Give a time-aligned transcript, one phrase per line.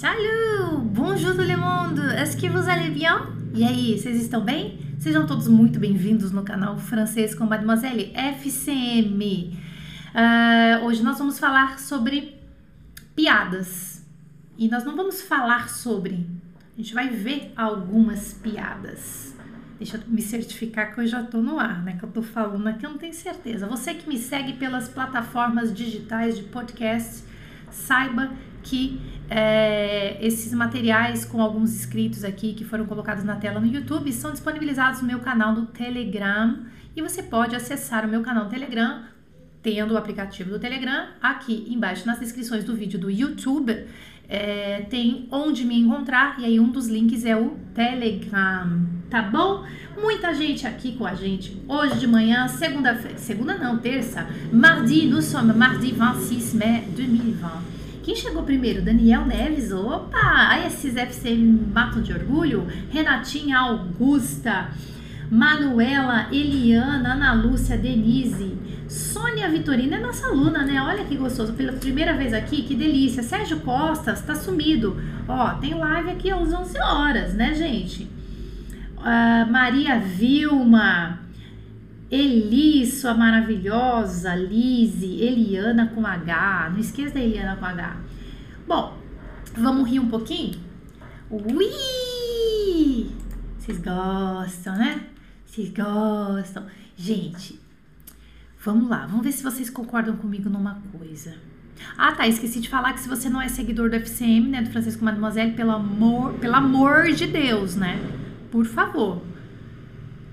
[0.00, 0.78] Salut!
[0.94, 2.00] Bonjour tout le monde!
[2.16, 3.20] Est-ce que vous allez bien?
[3.54, 4.78] E aí, vocês estão bem?
[4.98, 9.58] Sejam todos muito bem-vindos no canal Francês com Mademoiselle FCM.
[10.14, 12.34] Uh, hoje nós vamos falar sobre
[13.14, 14.02] piadas.
[14.56, 16.26] E nós não vamos falar sobre,
[16.74, 19.36] a gente vai ver algumas piadas.
[19.76, 21.98] Deixa eu me certificar que eu já tô no ar, né?
[21.98, 23.66] Que eu tô falando aqui, eu não tenho certeza.
[23.66, 27.22] Você que me segue pelas plataformas digitais de podcast,
[27.70, 28.30] saiba
[28.62, 34.12] que é, esses materiais com alguns inscritos aqui que foram colocados na tela no YouTube
[34.12, 38.50] são disponibilizados no meu canal do Telegram e você pode acessar o meu canal do
[38.50, 39.02] Telegram
[39.62, 43.86] tendo o aplicativo do Telegram aqui embaixo nas descrições do vídeo do YouTube
[44.30, 49.66] é, tem onde me encontrar e aí um dos links é o Telegram, tá bom?
[50.00, 55.24] Muita gente aqui com a gente hoje de manhã, segunda-feira, segunda não, terça, mardi, nous
[55.24, 57.79] sommes mardi 26 mai 2020.
[58.02, 58.82] Quem chegou primeiro?
[58.82, 59.72] Daniel Neves.
[59.72, 60.48] Opa!
[60.48, 62.66] Aí esses FC matam de orgulho.
[62.90, 64.70] Renatinha Augusta.
[65.30, 70.82] Manuela, Eliana, Ana Lúcia, Denise, Sônia Vitorina é nossa aluna, né?
[70.82, 73.22] Olha que gostoso, pela primeira vez aqui, que delícia.
[73.22, 75.00] Sérgio Costas, tá sumido.
[75.28, 78.02] Ó, tem live aqui às 11 horas, né, gente?
[78.98, 81.20] Uh, Maria Vilma,
[82.10, 86.70] Eli, sua maravilhosa, Lise, Eliana com H.
[86.72, 87.96] Não esqueça da Eliana com H.
[88.66, 88.98] Bom,
[89.56, 90.58] vamos rir um pouquinho?
[91.30, 93.10] Ui!
[93.56, 95.06] Vocês gostam, né?
[95.46, 96.66] Vocês gostam.
[96.96, 97.60] Gente,
[98.58, 99.06] vamos lá.
[99.06, 101.34] Vamos ver se vocês concordam comigo numa coisa.
[101.96, 102.26] Ah, tá.
[102.26, 105.52] Esqueci de falar que se você não é seguidor do FCM, né, do Francisco Mademoiselle,
[105.52, 108.00] pelo amor, pelo amor de Deus, né?
[108.50, 109.22] Por favor,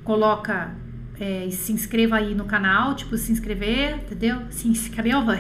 [0.04, 0.76] coloca
[1.20, 4.42] é, se inscreva aí no canal, tipo, se inscrever, entendeu?
[4.50, 5.38] Se inscreva,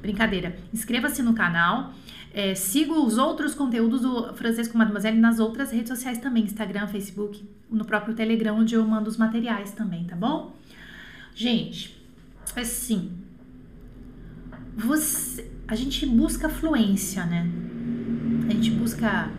[0.00, 0.56] brincadeira.
[0.72, 1.92] Inscreva-se no canal.
[2.34, 7.46] É, siga os outros conteúdos do Francesco Mademoiselle nas outras redes sociais também, Instagram, Facebook,
[7.70, 10.56] no próprio Telegram, onde eu mando os materiais também, tá bom?
[11.34, 12.02] Gente,
[12.56, 13.12] assim,
[14.74, 17.46] você, a gente busca fluência, né?
[18.48, 19.30] A gente busca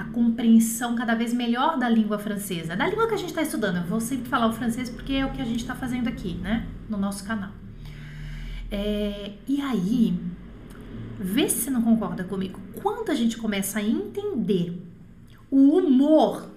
[0.00, 3.76] a compreensão cada vez melhor da língua francesa, da língua que a gente está estudando.
[3.76, 6.34] Eu vou sempre falar o francês porque é o que a gente está fazendo aqui,
[6.34, 7.50] né, no nosso canal.
[8.70, 10.18] É, e aí,
[11.18, 12.58] vê se você não concorda comigo.
[12.82, 14.80] Quando a gente começa a entender
[15.50, 16.48] o humor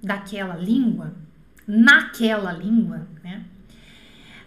[0.00, 1.14] daquela língua,
[1.66, 3.44] naquela língua, né?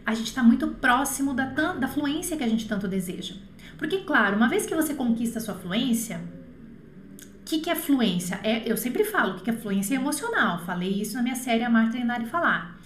[0.05, 3.35] A gente está muito próximo da, da fluência que a gente tanto deseja.
[3.77, 6.21] Porque, claro, uma vez que você conquista a sua fluência,
[7.47, 8.39] que, que é fluência?
[8.43, 10.59] É, eu sempre falo que, que é fluência emocional.
[10.65, 12.77] Falei isso na minha série Amar, Treinar e Falar.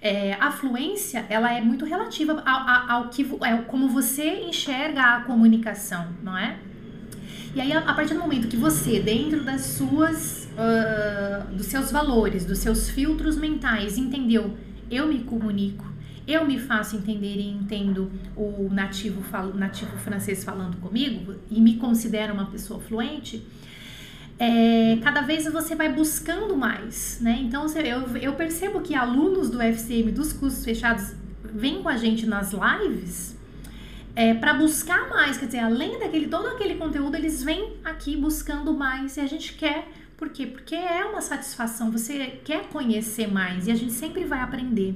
[0.00, 5.02] É, a fluência, ela é muito relativa ao, ao, ao que, é, como você enxerga
[5.02, 6.58] a comunicação, não é?
[7.54, 12.44] E aí, a partir do momento que você, dentro das suas, uh, dos seus valores,
[12.44, 14.56] dos seus filtros mentais, entendeu,
[14.90, 15.86] eu me comunico,
[16.26, 19.22] eu me faço entender e entendo o nativo,
[19.54, 23.46] nativo francês falando comigo e me considero uma pessoa fluente,
[24.38, 27.38] é, cada vez você vai buscando mais, né?
[27.40, 31.14] Então eu, eu percebo que alunos do FCM dos cursos fechados
[31.44, 33.34] vêm com a gente nas lives
[34.16, 38.72] é, para buscar mais, quer dizer, além daquele todo aquele conteúdo, eles vêm aqui buscando
[38.72, 40.46] mais e a gente quer, por quê?
[40.46, 44.94] Porque é uma satisfação, você quer conhecer mais e a gente sempre vai aprender.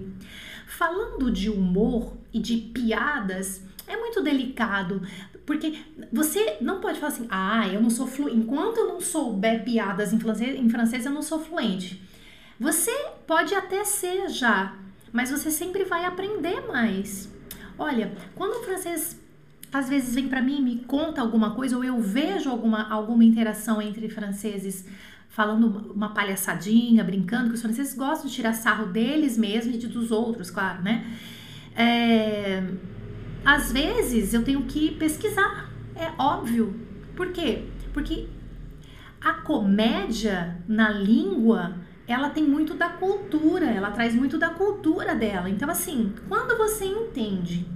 [0.66, 5.02] Falando de humor e de piadas, é muito delicado,
[5.48, 5.78] porque
[6.12, 8.36] você não pode falar assim, ah, eu não sou fluente.
[8.36, 12.02] Enquanto eu não souber piadas em francês, em francês, eu não sou fluente.
[12.60, 12.92] Você
[13.26, 14.76] pode até ser já,
[15.10, 17.32] mas você sempre vai aprender mais.
[17.78, 19.18] Olha, quando o francês
[19.72, 23.80] às vezes vem para mim me conta alguma coisa, ou eu vejo alguma, alguma interação
[23.80, 24.84] entre franceses
[25.30, 29.86] falando uma palhaçadinha, brincando, que os franceses gostam de tirar sarro deles mesmos e de
[29.86, 31.06] dos outros, claro, né?
[31.74, 32.62] É,
[33.44, 36.74] às vezes eu tenho que pesquisar, é óbvio.
[37.16, 37.64] Por quê?
[37.92, 38.28] Porque
[39.20, 41.76] a comédia na língua,
[42.06, 45.50] ela tem muito da cultura, ela traz muito da cultura dela.
[45.50, 47.66] Então, assim, quando você entende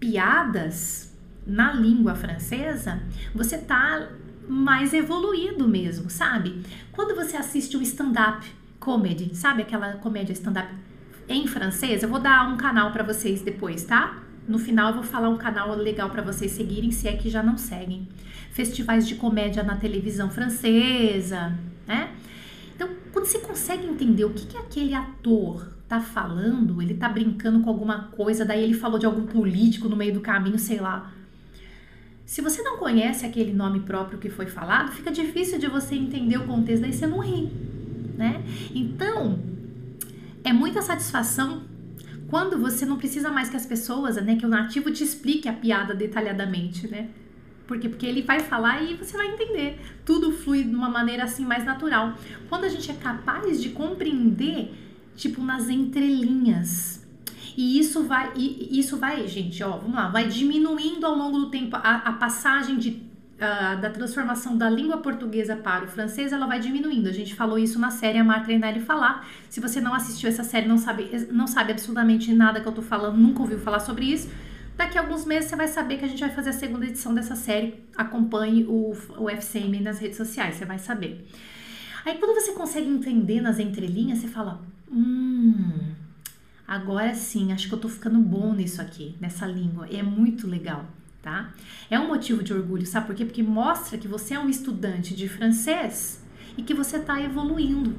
[0.00, 1.14] piadas
[1.46, 3.02] na língua francesa,
[3.34, 4.08] você tá
[4.48, 6.62] mais evoluído mesmo, sabe?
[6.92, 8.46] Quando você assiste um stand-up
[8.78, 10.72] comedy, sabe aquela comédia stand-up
[11.28, 12.02] em francês?
[12.02, 14.22] Eu vou dar um canal para vocês depois, tá?
[14.48, 17.42] No final eu vou falar um canal legal para vocês seguirem, se é que já
[17.42, 18.06] não seguem.
[18.52, 22.10] Festivais de comédia na televisão francesa, né?
[22.74, 27.60] Então, quando você consegue entender o que, que aquele ator tá falando, ele tá brincando
[27.60, 31.12] com alguma coisa, daí ele falou de algum político no meio do caminho, sei lá.
[32.24, 36.38] Se você não conhece aquele nome próprio que foi falado, fica difícil de você entender
[36.38, 37.48] o contexto, daí você não ri,
[38.16, 38.42] né?
[38.74, 39.38] Então,
[40.42, 41.62] é muita satisfação
[42.28, 45.52] quando você não precisa mais que as pessoas, né, que o nativo te explique a
[45.52, 47.08] piada detalhadamente, né?
[47.66, 47.88] Por quê?
[47.88, 49.80] Porque ele vai falar e você vai entender.
[50.04, 52.14] Tudo flui de uma maneira assim mais natural.
[52.48, 54.72] Quando a gente é capaz de compreender,
[55.16, 57.04] tipo, nas entrelinhas.
[57.56, 61.50] E isso vai, e isso vai, gente, ó, vamos lá, vai diminuindo ao longo do
[61.50, 63.05] tempo a, a passagem de
[63.36, 67.06] Uh, da transformação da língua portuguesa para o francês, ela vai diminuindo.
[67.06, 69.28] A gente falou isso na série Amar, Treinar e Falar.
[69.50, 72.80] Se você não assistiu essa série, não sabe, não sabe absolutamente nada que eu tô
[72.80, 74.30] falando, nunca ouviu falar sobre isso,
[74.76, 77.14] Daqui a alguns meses você vai saber que a gente vai fazer a segunda edição
[77.14, 77.82] dessa série.
[77.96, 81.26] Acompanhe o, o FCM nas redes sociais, você vai saber.
[82.04, 84.60] Aí quando você consegue entender nas entrelinhas, você fala:
[84.92, 85.94] Hum,
[86.68, 89.88] agora sim, acho que eu tô ficando bom nisso aqui, nessa língua.
[89.88, 90.84] E é muito legal,
[91.26, 91.52] tá?
[91.90, 93.24] É um motivo de orgulho, sabe por quê?
[93.24, 96.22] Porque mostra que você é um estudante de francês
[96.56, 97.92] e que você está evoluindo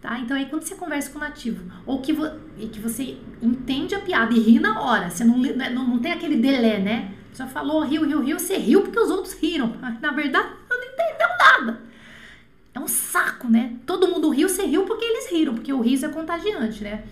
[0.00, 0.18] tá?
[0.18, 2.26] Então aí quando você conversa com o nativo, ou que, vo,
[2.56, 6.12] que você entende a piada e ri na hora, você não, né, não, não tem
[6.12, 7.14] aquele delé, né?
[7.38, 9.74] A falou, riu, riu, riu, você riu porque os outros riram.
[10.02, 11.80] Na verdade, não entendeu nada.
[12.74, 13.76] É um saco, né?
[13.86, 17.04] Todo mundo riu, você riu porque eles riram, porque o riso é contagiante, né?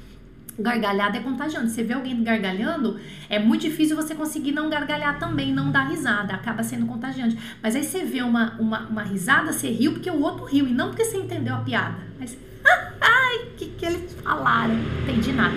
[0.59, 1.71] Gargalhada é contagiante.
[1.71, 6.35] Você vê alguém gargalhando, é muito difícil você conseguir não gargalhar também, não dar risada,
[6.35, 7.39] acaba sendo contagiante.
[7.63, 10.73] Mas aí você vê uma, uma, uma risada, você riu porque o outro riu e
[10.73, 11.99] não porque você entendeu a piada.
[12.19, 12.37] Mas
[13.01, 14.75] Ai, o que, que eles falaram?
[15.03, 15.55] Entendi nada.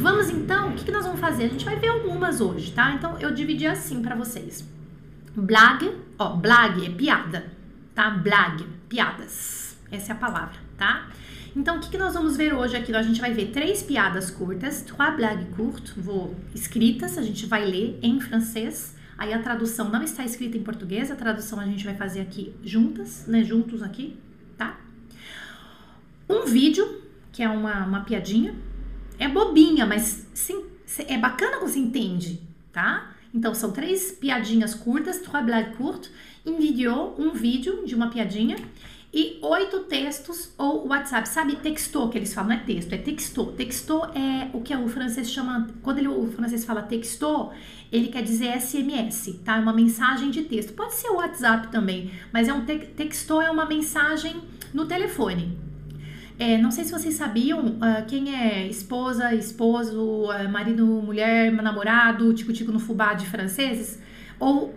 [0.00, 1.44] Vamos então, o que, que nós vamos fazer?
[1.44, 2.92] A gente vai ver algumas hoje, tá?
[2.92, 4.66] Então eu dividi assim para vocês.
[5.34, 7.46] Blag, ó, blag é piada,
[7.94, 8.10] tá?
[8.10, 9.76] Blag, piadas.
[9.90, 11.08] Essa é a palavra, tá?
[11.56, 12.94] Então, o que, que nós vamos ver hoje aqui?
[12.94, 17.64] A gente vai ver três piadas curtas, trois blagues courtes, vou escritas, a gente vai
[17.64, 18.94] ler em francês.
[19.16, 22.54] Aí a tradução não está escrita em português, a tradução a gente vai fazer aqui
[22.62, 23.42] juntas, né?
[23.42, 24.18] Juntos aqui,
[24.58, 24.78] tá?
[26.28, 27.00] Um vídeo,
[27.32, 28.54] que é uma, uma piadinha,
[29.18, 30.62] é bobinha, mas sim,
[31.08, 33.14] é bacana quando você entende, tá?
[33.32, 36.10] Então são três piadinhas curtas, trois blagues courtes,
[36.44, 38.56] em vídeo, um vídeo de uma piadinha
[39.16, 41.26] e oito textos ou WhatsApp.
[41.26, 42.50] Sabe texto que eles falam?
[42.50, 43.46] Não é texto, é texto.
[43.46, 45.68] Texto é o que o francês chama.
[45.82, 47.50] Quando ele, o francês fala texto,
[47.90, 49.56] ele quer dizer SMS, tá?
[49.56, 50.74] É uma mensagem de texto.
[50.74, 54.36] Pode ser o WhatsApp também, mas é um te texto é uma mensagem
[54.74, 55.58] no telefone.
[56.38, 62.34] É, não sei se vocês sabiam uh, quem é esposa, esposo, uh, marido, mulher, namorado,
[62.34, 63.98] tico-tico no fubá de franceses,
[64.38, 64.74] ou uh,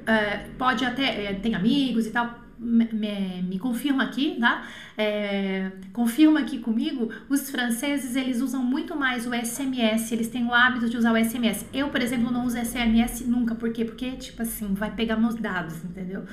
[0.57, 4.67] pode até, é, tem amigos e tal, me, me, confirma aqui, tá?
[4.97, 10.53] É, confirma aqui comigo, os franceses eles usam muito mais o SMS, eles têm o
[10.53, 11.65] hábito de usar o SMS.
[11.73, 13.85] Eu, por exemplo, não uso SMS nunca, por quê?
[13.85, 16.25] Porque, tipo assim, vai pegar meus dados, entendeu?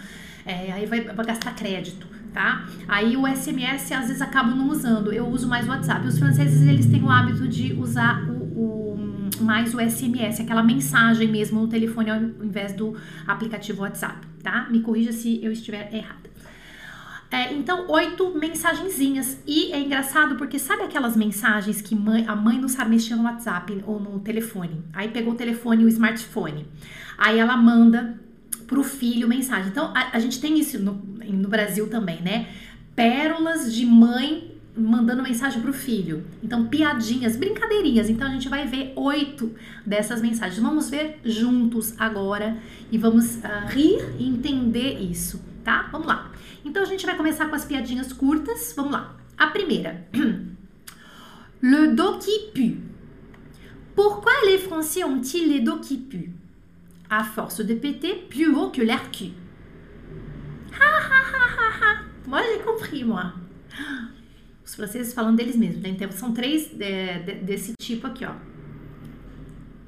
[0.45, 2.67] É, aí vai, vai gastar crédito tá?
[2.87, 6.07] Aí o SMS às vezes acabo não usando, eu uso mais o WhatsApp.
[6.07, 8.97] Os franceses eles têm o hábito de usar o, o,
[9.41, 12.95] mais o SMS, aquela mensagem mesmo no telefone ao invés do
[13.27, 14.69] aplicativo WhatsApp, tá?
[14.71, 16.31] Me corrija se eu estiver errada.
[17.29, 19.43] É, então, oito mensagenzinhas.
[19.45, 23.25] E é engraçado porque sabe aquelas mensagens que mãe, a mãe não sabe mexer no
[23.25, 24.85] WhatsApp ou no telefone?
[24.93, 26.65] Aí pegou o telefone e o smartphone.
[27.19, 28.21] Aí ela manda
[28.69, 29.69] pro filho mensagem.
[29.69, 32.47] Então, a, a gente tem isso no, no Brasil também, né?
[32.95, 36.25] Pérolas de mãe mandando mensagem pro filho.
[36.43, 38.11] Então, piadinhas, brincadeirinhas.
[38.11, 39.55] Então, a gente vai ver oito
[39.85, 40.61] dessas mensagens.
[40.61, 42.57] Vamos ver juntos agora
[42.91, 45.89] e vamos uh, rir e entender isso, tá?
[45.91, 46.31] Vamos lá.
[46.65, 48.73] Então, a gente vai começar com as piadinhas curtas.
[48.77, 49.17] Vamos lá.
[49.39, 50.07] A primeira.
[51.63, 52.79] Le dos qui pue.
[53.95, 56.35] Pourquoi les Français ont-ils les dos qui puent
[57.09, 59.33] à force de péter plus haut que l'air cul.
[60.73, 62.03] Ha ha ha ha ha!
[62.27, 63.33] Moi j'ai compris, moi.
[64.67, 65.91] Os franceses falando deles mesmos, né?
[65.91, 68.35] Então são três é, de, desse tipo aqui, ó.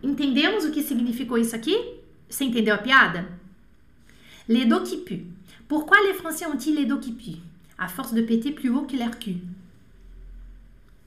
[0.00, 1.98] Entendemos o que significou isso aqui?
[2.30, 3.28] Você entendeu a piada?
[4.48, 5.26] Les dos qui puent.
[5.66, 7.42] Pourquoi les Français ont-ils les dos qui puent?
[7.76, 9.40] À force de péter plus haut que l'air cul.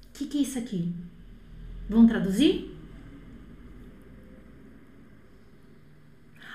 [0.09, 0.91] O que, que é isso aqui?
[1.89, 2.75] Vamos traduzir?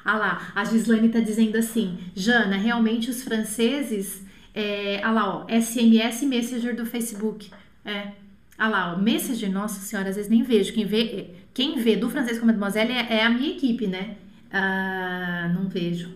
[0.05, 4.23] Ah lá, a Gislaine tá dizendo assim, Jana, realmente os franceses,
[4.57, 7.51] é, ah lá, ó, SMS Messenger do Facebook.
[7.85, 8.13] É,
[8.57, 10.73] ah lá, ó, Messenger, nossa senhora, às vezes nem vejo.
[10.73, 14.17] Quem vê, quem vê do francês com Mademoiselle é, é a minha equipe, né?
[14.51, 16.11] Ah, não vejo.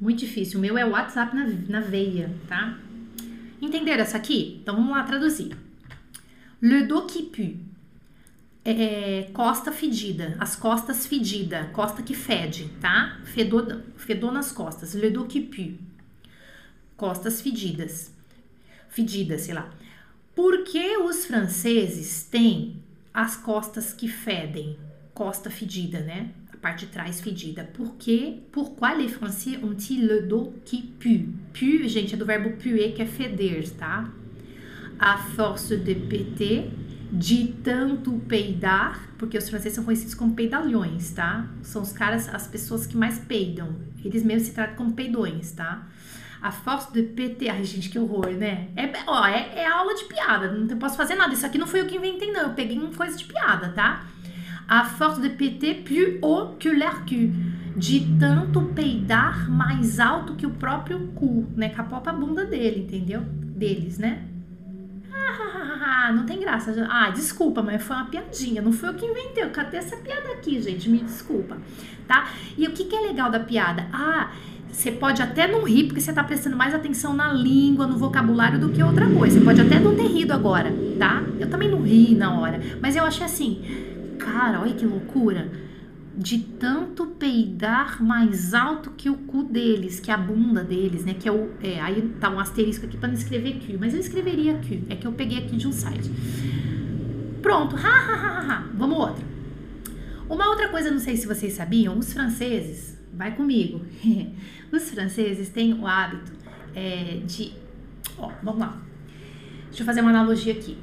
[0.00, 0.58] Muito difícil.
[0.58, 2.78] O meu é WhatsApp na, na veia, tá?
[3.60, 4.58] Entenderam essa aqui?
[4.62, 5.54] Então vamos lá traduzir.
[6.62, 7.60] Le dos qui pue.
[8.64, 13.20] é, costa fedida, as costas fedida, costa que fede, tá?
[13.24, 15.91] Fedor, fedor nas costas, le dos qui pue.
[17.02, 18.12] Costas fedidas.
[18.88, 19.68] Fedidas, sei lá.
[20.36, 22.76] Por que os franceses têm
[23.12, 24.78] as costas que fedem?
[25.12, 26.30] Costa fedida, né?
[26.52, 27.68] A parte de trás fedida.
[27.74, 28.44] Por que?
[28.52, 31.28] Pourquoi les français ont-ils le dos qui pue?
[31.52, 34.08] Pue, gente, é do verbo puer, que é feder, tá?
[34.96, 36.70] A force de péter
[37.10, 41.50] de tanto peidar, porque os franceses são conhecidos como peidalhões, tá?
[41.64, 43.74] São os caras, as pessoas que mais peidam.
[44.04, 45.88] Eles mesmos se tratam como peidões, tá?
[46.42, 47.48] A force de PT.
[47.48, 48.68] Ai, gente, que horror, né?
[48.74, 50.50] É, ó, é, é aula de piada.
[50.50, 51.32] Não posso fazer nada.
[51.32, 52.40] Isso aqui não foi eu que inventei, não.
[52.40, 54.04] Eu peguei uma coisa de piada, tá?
[54.66, 57.32] A force de PT plus haut que l'air cul.
[57.76, 61.68] De tanto peidar mais alto que o próprio cu, né?
[61.68, 63.20] Com a bunda dele, entendeu?
[63.20, 64.26] Deles, né?
[65.12, 66.74] Ah, não tem graça.
[66.90, 68.60] Ah, desculpa, mas foi uma piadinha.
[68.60, 69.44] Não foi eu que inventei.
[69.44, 70.88] Eu catei essa piada aqui, gente.
[70.90, 71.56] Me desculpa,
[72.08, 72.28] tá?
[72.58, 73.86] E o que, que é legal da piada?
[73.92, 74.32] Ah,
[74.72, 78.58] você pode até não rir, porque você tá prestando mais atenção na língua, no vocabulário
[78.58, 79.38] do que outra coisa.
[79.38, 81.22] Você pode até não ter rido agora, tá?
[81.38, 82.58] Eu também não ri na hora.
[82.80, 83.60] Mas eu achei assim,
[84.18, 85.52] cara, olha que loucura
[86.16, 91.14] de tanto peidar mais alto que o cu deles, que a bunda deles, né?
[91.14, 91.50] Que é o.
[91.62, 94.84] É, aí tá um asterisco aqui para não escrever Q, mas eu escreveria Q.
[94.88, 96.10] É que eu peguei aqui de um site.
[97.42, 98.66] Pronto, ha, ha, ha, ha, ha.
[98.74, 99.31] Vamos outra.
[100.32, 103.82] Uma outra coisa, não sei se vocês sabiam, os franceses, vai comigo,
[104.72, 106.32] os franceses têm o hábito
[106.74, 107.52] é, de.
[108.16, 108.80] Ó, vamos lá.
[109.66, 110.78] Deixa eu fazer uma analogia aqui.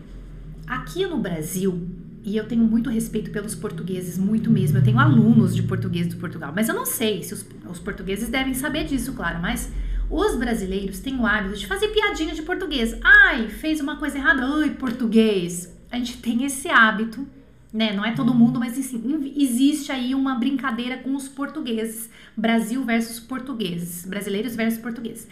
[0.67, 1.89] Aqui no Brasil,
[2.23, 4.77] e eu tenho muito respeito pelos portugueses, muito mesmo.
[4.77, 8.29] Eu tenho alunos de português de Portugal, mas eu não sei se os, os portugueses
[8.29, 9.71] devem saber disso, claro, mas
[10.11, 12.95] os brasileiros têm o hábito de fazer piadinha de português.
[13.03, 15.75] Ai, fez uma coisa errada, ai, português.
[15.91, 17.25] A gente tem esse hábito,
[17.71, 17.93] né?
[17.93, 22.09] Não é todo mundo, mas assim, existe aí uma brincadeira com os portugueses.
[22.35, 25.27] Brasil versus portugueses, brasileiros versus portugueses.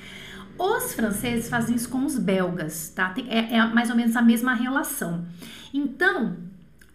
[0.58, 3.13] Os franceses fazem isso com os belgas, tá?
[3.27, 5.25] É, é mais ou menos a mesma relação.
[5.74, 6.36] Então,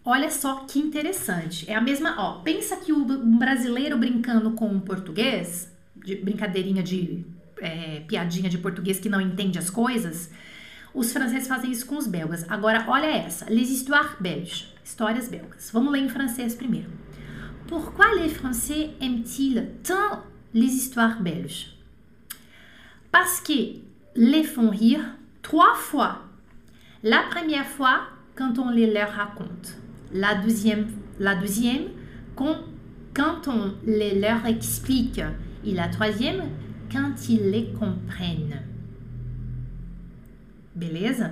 [0.05, 1.69] Olha só que interessante.
[1.69, 6.83] É a mesma, ó, pensa que o um brasileiro brincando com um português, de brincadeirinha
[6.83, 7.25] de
[7.61, 10.29] é, piadinha de português que não entende as coisas,
[10.93, 12.45] os franceses fazem isso com os belgas.
[12.49, 15.71] Agora, olha essa, les histoires belges, histórias belgas.
[15.71, 16.89] Vamos ler em francês primeiro.
[17.67, 20.23] Pourquoi les Français aiment-ils tant
[20.53, 21.75] les histoires belges?
[23.11, 23.79] Parce que
[24.15, 25.03] les font rire
[25.41, 26.23] trois fois.
[27.03, 29.77] La première fois, quand on les leur raconte.
[30.11, 30.87] La deuxième,
[31.19, 31.89] la deuxième
[32.35, 32.59] quand,
[33.13, 35.21] quand on les leur explique.
[35.65, 36.43] Et la troisième,
[36.91, 38.61] quand ils les comprennent.
[40.75, 41.31] Beleza?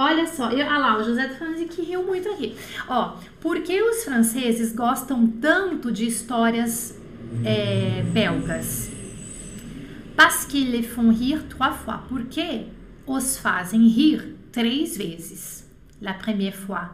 [0.00, 2.56] Olha só, eu, ah lá, o José tá falando que riu muito aqui.
[2.86, 6.96] Ó, por que os franceses gostam tanto de histórias
[7.44, 8.92] é, belgas?
[10.14, 11.98] Parce qu'ils les font rire trois fois.
[12.08, 12.66] Porque
[13.04, 15.68] os fazem rir três vezes.
[16.00, 16.90] La première fois,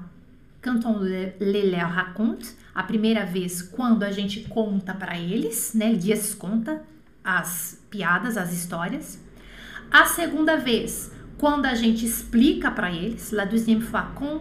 [0.63, 5.93] quand on les leur raconte, a primeira vez quando a gente conta para eles, né?
[5.93, 6.83] Dias conta
[7.23, 9.23] as piadas, as histórias.
[9.91, 11.14] A segunda vez,
[11.45, 14.41] quando a gente explica para eles, la deuxième fois, quand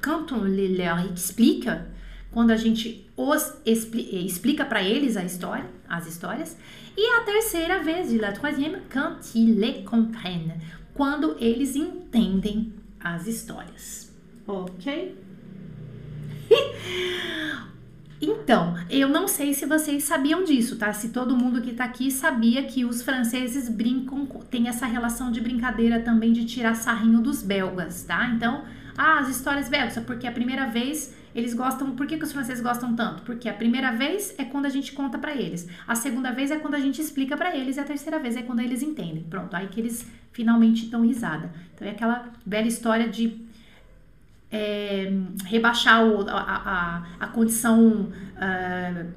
[0.00, 1.68] quand on leur explique,
[2.30, 6.56] quando a gente os expli explica para eles a história, as histórias.
[6.96, 10.54] E a terceira vez, la troisième, quand ils les comprennent,
[10.94, 14.12] quando eles entendem as histórias,
[14.46, 15.12] ok?
[18.20, 20.92] então, eu não sei se vocês sabiam disso, tá?
[20.92, 25.40] Se todo mundo que tá aqui sabia que os franceses brincam, tem essa relação de
[25.40, 28.26] brincadeira também de tirar sarrinho dos belgas, tá?
[28.28, 28.64] Então,
[28.96, 31.90] ah, as histórias belgas, porque a primeira vez eles gostam.
[31.94, 33.22] Por que, que os franceses gostam tanto?
[33.22, 36.56] Porque a primeira vez é quando a gente conta para eles, a segunda vez é
[36.56, 39.24] quando a gente explica para eles, e a terceira vez é quando eles entendem.
[39.24, 41.52] Pronto, aí que eles finalmente dão risada.
[41.74, 43.45] Então é aquela velha história de
[44.50, 45.12] é,
[45.44, 49.12] rebaixar o, a, a, a, condição uh,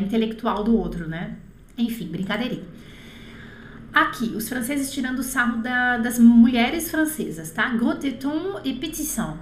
[0.00, 1.36] intelectual do outro, né?
[1.76, 2.64] Enfim, brincadeirinha.
[3.92, 7.68] Aqui, os franceses tirando o sarro da, das mulheres francesas, tá?
[7.70, 7.98] Gros
[8.64, 9.36] e pétissant.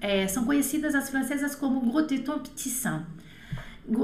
[0.00, 3.06] É, são conhecidas as francesas como gros tétons pétissants.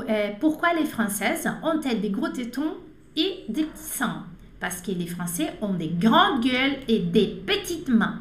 [0.06, 2.76] É, pourquoi les françaises ont-elles des gros tétons
[3.16, 4.26] et des petits seins?
[4.61, 8.21] Parce que les français ont des grandes gueules et des petites mains.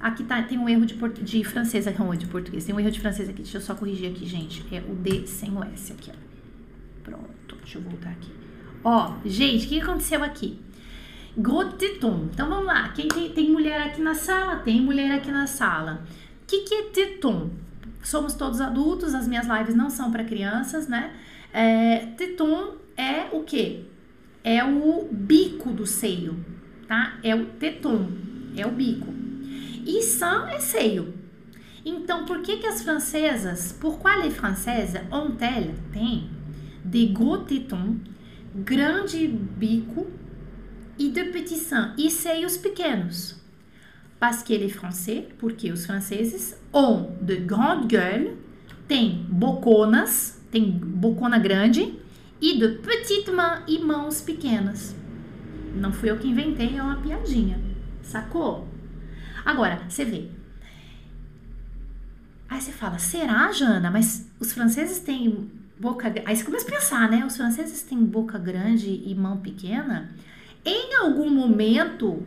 [0.00, 2.64] Aqui tá, tem um erro de, de francês aqui, um de português.
[2.64, 3.42] Tem um erro de francês aqui.
[3.42, 4.64] Deixa eu só corrigir aqui, gente.
[4.74, 6.30] É o D sem o S aqui, ó.
[7.04, 8.30] Pronto, deixa eu voltar aqui.
[8.82, 10.58] Ó, gente, o que aconteceu aqui?
[11.36, 12.28] Gros téton.
[12.32, 12.88] Então vamos lá.
[12.88, 14.56] Quem tem, tem mulher aqui na sala?
[14.56, 16.02] Tem mulher aqui na sala.
[16.46, 17.50] que, que é teton?
[18.02, 21.12] Somos todos adultos, as minhas lives não são para crianças, né?
[21.52, 23.84] É, teton é o que?
[24.42, 26.42] É o bico do seio,
[26.88, 27.18] tá?
[27.22, 28.08] É o teton,
[28.56, 29.12] é o bico.
[29.92, 31.12] E sein é seio.
[31.84, 36.30] Então, por que que as francesas, pourquoi les françaises ont-elles, tem,
[36.84, 37.96] de gros tétons,
[38.54, 40.06] grande bico
[40.96, 43.34] e de petits seins, e seios pequenos?
[44.20, 48.36] Parce que les français, porque os franceses, ont de grandes gueules,
[48.86, 51.98] tem boconas, tem bocona grande,
[52.40, 54.94] e de petites mains, e mãos pequenas.
[55.74, 57.60] Não fui eu que inventei, é uma piadinha.
[58.02, 58.69] Sacou?
[59.44, 60.28] Agora, você vê,
[62.50, 63.92] Aí você fala, será, Jana?
[63.92, 66.12] Mas os franceses têm boca.
[66.26, 67.24] Aí você começa a pensar, né?
[67.24, 70.10] Os franceses têm boca grande e mão pequena.
[70.64, 72.26] Em algum momento,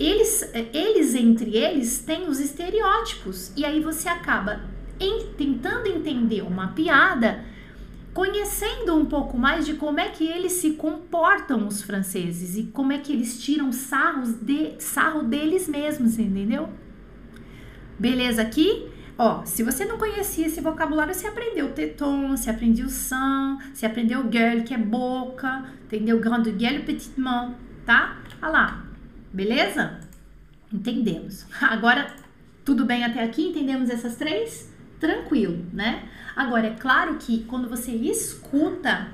[0.00, 0.42] eles,
[0.72, 3.52] eles entre eles têm os estereótipos.
[3.56, 4.60] E aí você acaba
[4.98, 7.44] em, tentando entender uma piada,
[8.14, 12.92] conhecendo um pouco mais de como é que eles se comportam, os franceses, e como
[12.92, 16.68] é que eles tiram sarros de, sarro deles mesmos, entendeu?
[17.98, 18.88] Beleza aqui?
[19.18, 24.24] Ó, se você não conhecia esse vocabulário, você aprendeu teton, você aprendeu sang, você aprendeu
[24.24, 26.20] gueule, que é boca, entendeu?
[26.20, 27.54] Grande gueule, petite main,
[27.84, 28.18] tá?
[28.40, 28.84] Olha lá,
[29.32, 30.00] beleza?
[30.72, 31.46] Entendemos.
[31.60, 32.12] Agora,
[32.64, 33.48] tudo bem até aqui?
[33.48, 34.73] Entendemos essas três?
[35.04, 36.04] Tranquilo, né?
[36.34, 39.08] Agora, é claro que quando você escuta,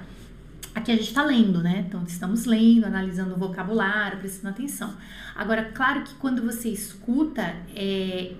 [0.73, 1.85] aqui a gente tá lendo, né?
[1.88, 4.94] Então, estamos lendo, analisando o vocabulário, prestando atenção.
[5.35, 8.35] Agora, claro que quando você escuta, é,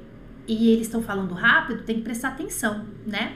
[0.47, 3.35] e eles estão falando rápido, tem que prestar atenção, né?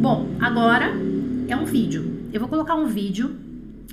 [0.00, 0.86] Bom, agora
[1.46, 2.28] é um vídeo.
[2.32, 3.38] Eu vou colocar um vídeo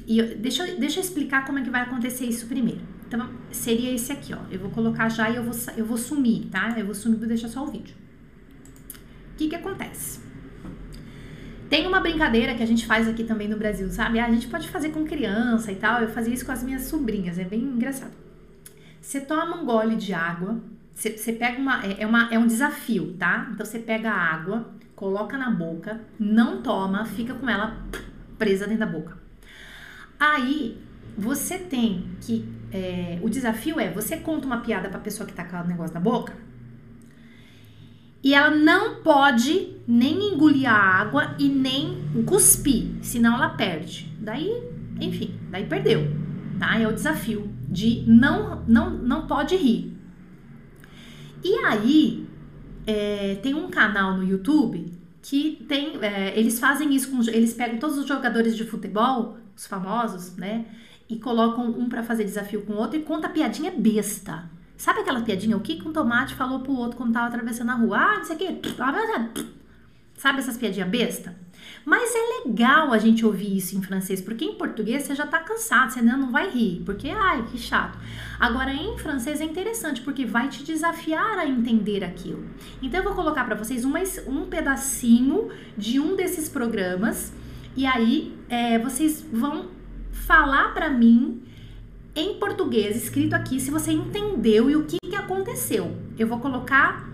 [0.07, 2.81] e eu, deixa, deixa eu explicar como é que vai acontecer isso primeiro.
[3.07, 4.39] Então, seria esse aqui, ó.
[4.49, 6.73] Eu vou colocar já e eu vou, eu vou sumir, tá?
[6.75, 8.04] Eu vou sumir, vou deixar só o vídeo.
[9.35, 10.21] O que que acontece?
[11.69, 14.17] Tem uma brincadeira que a gente faz aqui também no Brasil, sabe?
[14.17, 16.01] A gente pode fazer com criança e tal.
[16.01, 18.13] Eu fazia isso com as minhas sobrinhas, é bem engraçado.
[19.01, 20.57] Você toma um gole de água,
[20.93, 22.33] você pega uma é, é, uma.
[22.33, 23.49] é um desafio, tá?
[23.51, 27.77] Então você pega a água, coloca na boca, não toma, fica com ela
[28.39, 29.17] presa dentro da boca.
[30.17, 30.81] Aí
[31.17, 32.47] você tem que.
[32.71, 35.93] É, o desafio é: você conta uma piada pra pessoa que tá com o negócio
[35.93, 36.44] na boca.
[38.25, 44.11] E ela não pode nem engolir a água e nem cuspir, senão ela perde.
[44.19, 44.63] Daí,
[44.99, 46.07] enfim, daí perdeu,
[46.57, 46.79] tá?
[46.79, 49.95] É o desafio de não não não pode rir.
[51.43, 52.27] E aí,
[52.87, 56.03] é, tem um canal no YouTube que tem.
[56.03, 57.21] É, eles fazem isso com.
[57.29, 60.65] Eles pegam todos os jogadores de futebol, os famosos, né?
[61.07, 64.49] E colocam um para fazer desafio com o outro e conta piadinha besta.
[64.77, 65.55] Sabe aquela piadinha?
[65.55, 67.97] O que um tomate falou pro outro quando tava atravessando a rua?
[67.97, 68.61] Ah, não sei o quê.
[70.17, 71.35] Sabe essas piadinhas besta?
[71.83, 75.39] Mas é legal a gente ouvir isso em francês, porque em português você já tá
[75.39, 77.97] cansado, você não vai rir, porque ai, que chato.
[78.39, 82.43] Agora em francês é interessante, porque vai te desafiar a entender aquilo.
[82.81, 87.33] Então eu vou colocar para vocês uma, um pedacinho de um desses programas
[87.75, 89.67] e aí é, vocês vão
[90.11, 91.43] falar para mim
[92.15, 95.95] em português, escrito aqui, se você entendeu e o que, que aconteceu.
[96.17, 97.13] Eu vou colocar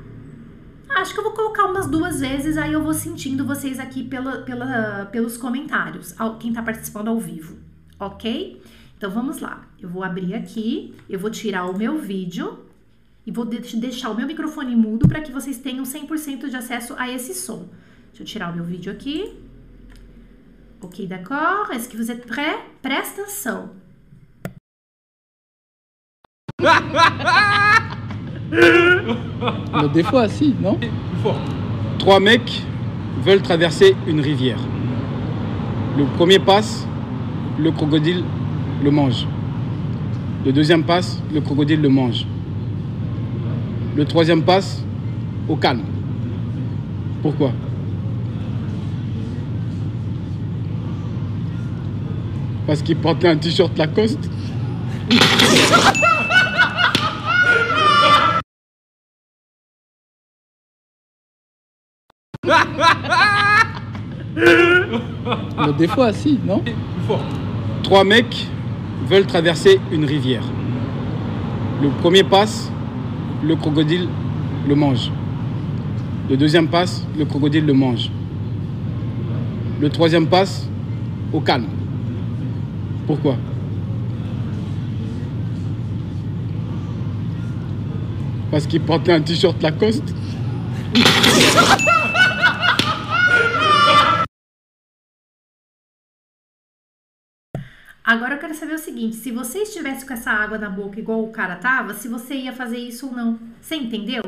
[0.93, 4.41] Acho que eu vou colocar umas duas vezes, aí eu vou sentindo vocês aqui pela,
[4.41, 7.57] pela, pelos comentários, quem tá participando ao vivo,
[7.97, 8.61] ok?
[8.97, 12.59] Então vamos lá, eu vou abrir aqui, eu vou tirar o meu vídeo
[13.25, 17.09] e vou deixar o meu microfone mudo para que vocês tenham 100% de acesso a
[17.09, 17.69] esse som.
[18.09, 19.33] Deixa eu tirar o meu vídeo aqui.
[20.81, 21.73] Ok, d'accord?
[21.73, 22.59] Est-ce que vous êtes prêts?
[22.81, 23.80] Presta atenção.
[28.51, 30.77] Mais des fois, si, non.
[31.97, 32.63] Trois mecs
[33.23, 34.59] veulent traverser une rivière.
[35.97, 36.87] Le premier passe,
[37.59, 38.23] le crocodile
[38.83, 39.27] le mange.
[40.45, 42.25] Le deuxième passe, le crocodile le mange.
[43.95, 44.83] Le troisième passe,
[45.47, 45.83] au calme.
[47.21, 47.51] Pourquoi?
[52.65, 54.29] Parce qu'il portait un t-shirt Lacoste
[64.35, 66.63] Mais des fois, si, non
[67.83, 68.47] Trois mecs
[69.07, 70.43] veulent traverser une rivière.
[71.81, 72.71] Le premier passe,
[73.43, 74.07] le crocodile
[74.67, 75.11] le mange.
[76.29, 78.09] Le deuxième passe, le crocodile le mange.
[79.79, 80.69] Le troisième passe,
[81.33, 81.65] au calme.
[83.07, 83.35] Pourquoi?
[88.51, 90.13] Parce qu'il portait un t-shirt Lacoste.
[98.51, 101.55] quero saber o seguinte: se você estivesse com essa água na boca igual o cara
[101.55, 103.39] tava, se você ia fazer isso ou não.
[103.61, 104.21] Você entendeu?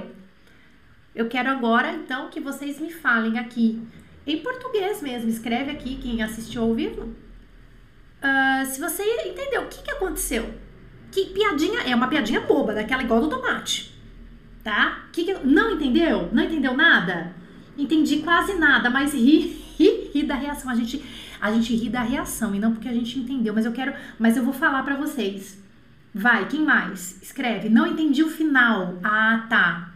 [1.14, 3.82] Eu quero agora então que vocês me falem aqui,
[4.26, 5.30] em português mesmo.
[5.30, 7.02] Escreve aqui quem assistiu ao vivo.
[7.04, 10.54] Uh, se você entendeu o que, que aconteceu.
[11.12, 13.94] Que piadinha é uma piadinha boba, daquela igual do tomate.
[14.64, 15.04] Tá?
[15.12, 16.30] Que, que não entendeu?
[16.32, 17.36] Não entendeu nada?
[17.78, 20.72] Entendi quase nada, mas ri, ri, ri da reação.
[20.72, 21.04] A gente
[21.44, 24.38] a gente ri da reação e não porque a gente entendeu, mas eu quero, mas
[24.38, 25.62] eu vou falar para vocês.
[26.16, 27.22] Vai, quem mais?
[27.22, 27.68] Escreve.
[27.68, 28.98] Não entendi o final.
[29.04, 29.92] Ah, tá.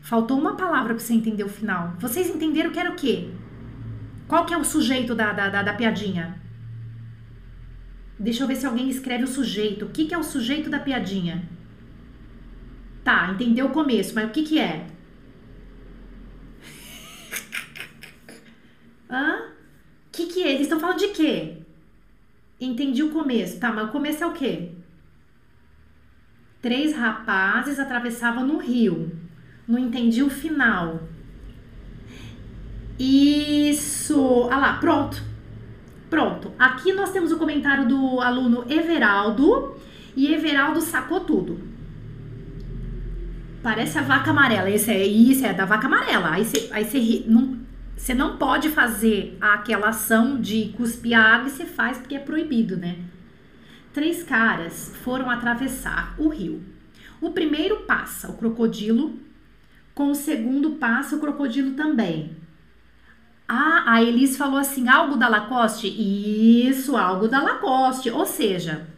[0.00, 1.92] Faltou uma palavra para você entender o final.
[1.98, 3.28] Vocês entenderam que era o quê?
[4.26, 6.40] Qual que é o sujeito da, da, da, da piadinha?
[8.18, 9.84] Deixa eu ver se alguém escreve o sujeito.
[9.84, 11.46] O que, que é o sujeito da piadinha?
[13.04, 14.86] Tá, entendeu o começo, mas o que, que é?
[19.10, 19.49] Hã?
[20.32, 20.50] Que é?
[20.50, 21.58] Eles estão falando de quê?
[22.60, 23.58] Entendi o começo.
[23.58, 24.70] Tá, mas o começo é o quê?
[26.60, 29.10] Três rapazes atravessavam no rio.
[29.66, 31.00] Não entendi o final.
[32.98, 34.48] Isso.
[34.50, 35.22] Ah lá, pronto.
[36.10, 36.52] Pronto.
[36.58, 39.76] Aqui nós temos o comentário do aluno Everaldo.
[40.16, 41.60] E Everaldo sacou tudo.
[43.62, 44.68] Parece a vaca amarela.
[44.68, 46.30] Esse é isso, é da vaca amarela.
[46.30, 47.59] Aí você, aí você não,
[48.00, 52.18] você não pode fazer aquela ação de cuspir a água e você faz porque é
[52.18, 52.96] proibido, né?
[53.92, 56.62] Três caras foram atravessar o rio.
[57.20, 59.18] O primeiro passa o crocodilo,
[59.94, 62.34] com o segundo passa o crocodilo também.
[63.46, 65.86] Ah, a Elis falou assim: algo da Lacoste?
[65.86, 68.08] Isso, algo da Lacoste.
[68.08, 68.88] Ou seja,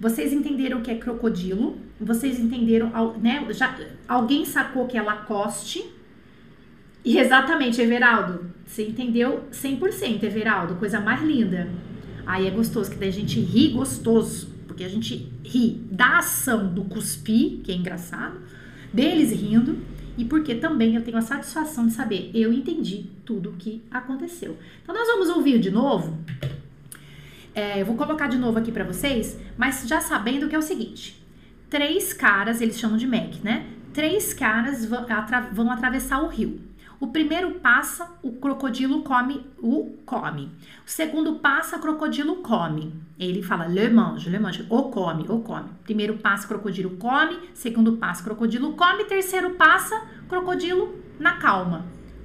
[0.00, 3.46] vocês entenderam o que é crocodilo, vocês entenderam, né?
[3.50, 3.76] Já,
[4.08, 5.94] alguém sacou que é Lacoste
[7.06, 11.70] e exatamente, Everaldo, você entendeu 100%, Everaldo, coisa mais linda.
[12.26, 16.66] Aí é gostoso, que daí a gente ri gostoso, porque a gente ri da ação
[16.74, 18.40] do cuspir, que é engraçado,
[18.92, 19.78] deles rindo,
[20.18, 24.58] e porque também eu tenho a satisfação de saber, eu entendi tudo o que aconteceu.
[24.82, 26.18] Então nós vamos ouvir de novo.
[27.54, 30.62] É, eu vou colocar de novo aqui para vocês, mas já sabendo que é o
[30.62, 31.22] seguinte:
[31.70, 33.64] três caras, eles chamam de Mac, né?
[33.92, 36.65] Três caras vão, atra vão atravessar o rio.
[36.98, 40.50] O primeiro passa, o crocodilo come, o come.
[40.86, 42.92] O segundo passa, o crocodilo come.
[43.18, 45.68] Ele fala le mange, le mange, o come, o come.
[45.84, 47.38] Primeiro passa, crocodilo come.
[47.52, 49.04] Segundo passa, crocodilo come.
[49.04, 51.84] Terceiro passa, crocodilo na calma.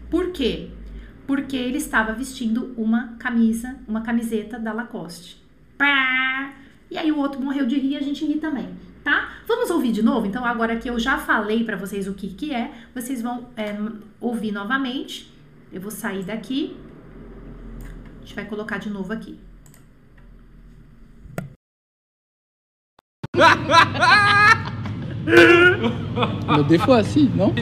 [0.09, 0.69] Por quê?
[1.27, 5.41] Porque ele estava vestindo uma camisa, uma camiseta da Lacoste.
[6.89, 8.69] E aí o outro morreu de rir, a gente ri também
[9.03, 9.29] tá?
[9.47, 10.25] Vamos ouvir de novo?
[10.25, 13.75] Então, agora que eu já falei para vocês o que que é, vocês vão é,
[14.19, 15.31] ouvir novamente.
[15.71, 16.75] Eu vou sair daqui.
[18.17, 19.39] A gente vai colocar de novo aqui.
[26.47, 27.53] Mais des fois, si, non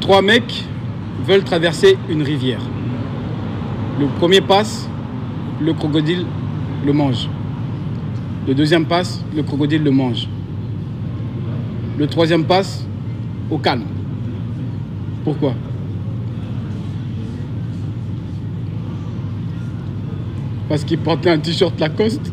[0.00, 0.64] Trois mecs
[1.24, 2.60] veulent traverser une rivière.
[3.98, 4.88] Le premier passe,
[5.60, 6.26] le crocodile
[6.84, 7.28] le mange.
[8.48, 10.26] Le deuxième passe, le crocodile le mange.
[11.98, 12.86] Le troisième passe,
[13.50, 13.84] au calme.
[15.22, 15.54] Pourquoi?
[20.66, 22.32] Parce qu'il portait un t-shirt Lacoste.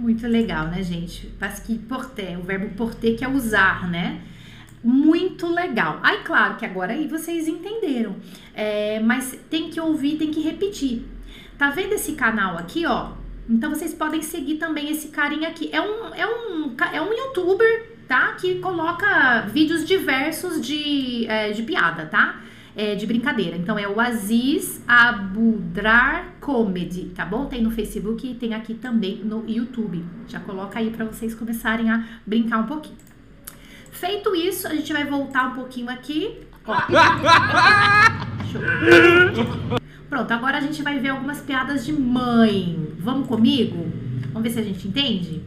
[0.00, 1.26] Muito legal, né, gente?
[1.40, 4.20] Parce que porter, o verbo porter que é usar, né?
[4.84, 5.98] Muito legal.
[6.02, 8.16] Aí, claro que agora aí vocês entenderam,
[8.54, 11.06] é, mas tem que ouvir, tem que repetir.
[11.56, 13.12] Tá vendo esse canal aqui, ó?
[13.48, 15.70] Então vocês podem seguir também esse carinha aqui.
[15.72, 18.32] É um, é um, é um youtuber, tá?
[18.34, 22.42] Que coloca vídeos diversos de, é, de piada, tá?
[22.76, 23.56] É, de brincadeira.
[23.56, 27.46] Então é o Aziz Abudrar Comedy, tá bom?
[27.46, 30.04] Tem no Facebook e tem aqui também no YouTube.
[30.26, 33.13] Já coloca aí para vocês começarem a brincar um pouquinho.
[33.94, 36.40] Feito isso, a gente vai voltar um pouquinho aqui.
[36.66, 36.76] Ó.
[40.10, 42.92] Pronto, agora a gente vai ver algumas piadas de mãe.
[42.98, 43.86] Vamos comigo?
[44.32, 45.42] Vamos ver se a gente entende?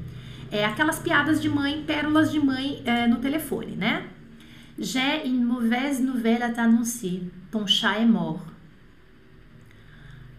[0.50, 4.08] É aquelas piadas de mãe, pérolas de mãe é, no telefone, né?
[4.80, 7.24] J'ai une mauvaise nouvelle à t'annoncer.
[7.52, 8.46] Ton chat est mort.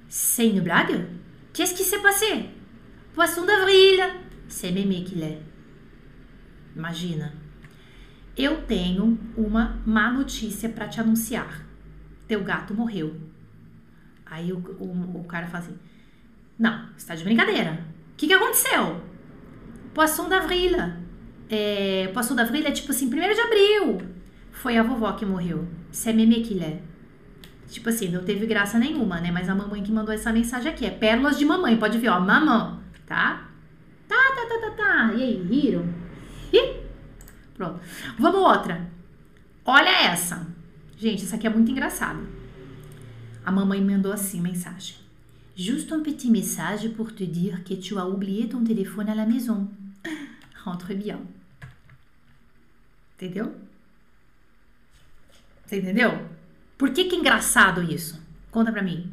[0.08, 1.04] C'est une blague?
[1.52, 2.46] Qu'est-ce qui s'est passé?
[3.12, 4.00] Poisson d'avril!
[4.48, 5.42] C'est mémé qu'il est.
[6.74, 7.30] Imagina.
[8.38, 11.66] Eu tenho uma má notícia para te anunciar.
[12.28, 13.16] Teu gato morreu.
[14.24, 15.76] Aí o, o, o cara fala assim:
[16.56, 17.84] Não, você tá de brincadeira.
[18.12, 19.02] O que, que aconteceu?
[19.92, 20.76] Poisson d'avril.
[21.50, 24.08] É, Poisson d'avril é tipo assim, 1 de abril.
[24.52, 25.66] Foi a vovó que morreu.
[25.90, 26.80] C'est mémé qu'il est.
[27.68, 29.32] Tipo assim, não teve graça nenhuma, né?
[29.32, 31.76] Mas a mamãe que mandou essa mensagem aqui é pérolas de mamãe.
[31.76, 33.48] Pode ver, ó, mamão, tá?
[34.06, 35.14] Tá, tá, tá, tá, tá.
[35.14, 35.84] E aí, riram?
[36.52, 36.87] Ih.
[37.58, 37.80] Pronto.
[38.16, 38.88] Vamos outra.
[39.64, 40.46] Olha essa.
[40.96, 42.20] Gente, essa aqui é muito engraçada.
[43.44, 44.96] A mamãe mandou assim, mensagem.
[45.56, 49.26] Juste un petit message pour te dire que tu as oublié ton téléphone à la
[49.26, 49.68] maison.
[50.64, 51.18] Rentre bien.
[53.16, 53.56] Entendeu?
[55.66, 56.28] Você entendeu?
[56.78, 58.22] Por que, que é engraçado isso?
[58.52, 59.12] Conta pra mim.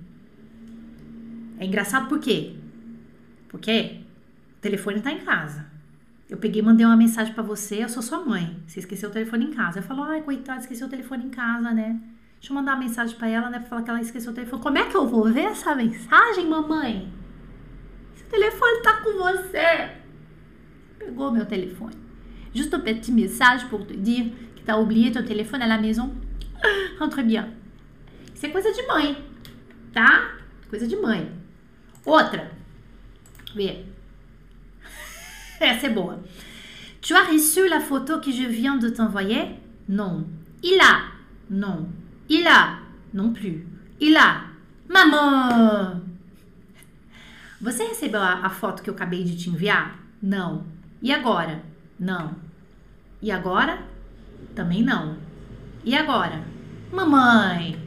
[1.58, 2.56] É engraçado por quê?
[3.50, 4.02] Porque
[4.58, 5.66] o telefone tá em casa.
[6.28, 8.58] Eu peguei mandei uma mensagem para você, eu sou sua mãe.
[8.66, 9.80] Você esqueceu o telefone em casa.
[9.80, 12.00] Eu falo, ai, coitada, esqueceu o telefone em casa, né?
[12.40, 13.60] Deixa eu mandar uma mensagem para ela, né?
[13.60, 14.62] Pra falar que ela esqueceu o telefone.
[14.62, 17.12] Como é que eu vou ver essa mensagem, mamãe?
[18.16, 19.92] Esse telefone tá com você.
[20.98, 21.96] Pegou meu telefone.
[22.54, 26.16] Juste un petit message pour te dire que t'as oublié ton téléphone à la maison.
[27.00, 27.54] Rentre bien.
[28.34, 29.24] Isso é coisa de mãe,
[29.94, 30.38] tá?
[30.70, 31.32] Coisa de mãe.
[32.06, 32.52] Outra.
[33.54, 33.86] Vê.
[35.66, 36.24] Essa é boa.
[37.02, 39.60] Tu as reçu la photo que je viens de t'envoyer?
[39.88, 40.26] Non.
[40.64, 41.12] Il a?
[41.50, 41.88] Non.
[42.30, 42.80] Il a?
[43.14, 43.66] Non plus.
[44.00, 44.46] Il a?
[44.88, 46.02] Maman!
[47.62, 49.98] Você recebeu a, a foto que eu acabei de te enviar?
[50.22, 50.66] Não.
[51.02, 51.64] E agora?
[52.00, 52.36] Não.
[53.22, 53.80] E agora?
[54.54, 55.18] Também não.
[55.84, 56.44] E agora?
[56.92, 57.80] Mamãe!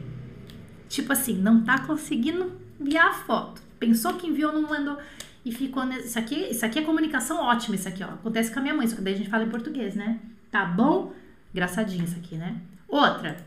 [0.89, 3.61] Tipo assim, não tá conseguindo enviar a foto.
[3.79, 4.97] Pensou que enviou, não mandou.
[5.45, 5.83] E ficou.
[5.91, 8.07] Isso, aqui, isso aqui é comunicação ótima, isso aqui, ó.
[8.07, 10.19] Acontece com a minha mãe, só que daí a gente fala em português, né?
[10.51, 11.13] Tá bom?
[11.53, 12.61] Engraçadinho isso aqui, né?
[12.87, 13.37] Outra.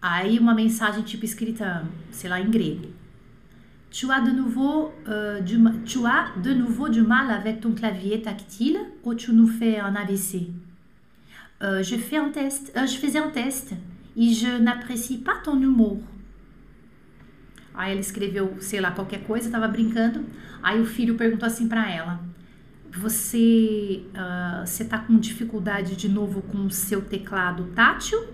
[0.00, 2.92] Aí uma mensagem tipo escrita, sei lá, em grego.
[3.90, 8.20] Tu as de nouveau, euh, du, tu as de nouveau du mal avec ton clavier
[8.20, 10.50] tactile ou tu nous fais un AVC?
[11.62, 13.72] Euh, je, fais un test, euh, je faisais un test
[14.14, 15.98] e je n'apprécie pas ton humour.
[17.76, 20.24] Aí ela escreveu, sei lá, qualquer coisa, tava brincando.
[20.62, 22.20] Aí o filho perguntou assim para ela:
[22.90, 28.26] Você uh, você tá com dificuldade de novo com o seu teclado tátil?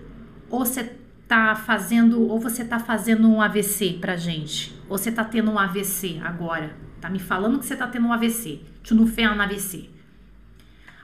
[0.49, 0.95] Ou você
[1.27, 4.73] tá fazendo, ou você tá fazendo um AVC pra gente?
[4.87, 6.75] Ou você tá tendo um AVC agora?
[7.01, 8.61] Tá me falando que você tá tendo um AVC.
[8.81, 9.89] Tu não fez um AVC.